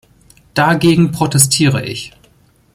Dagegen 0.55 1.11
protestiere 1.11 1.81
ich. 1.85 2.11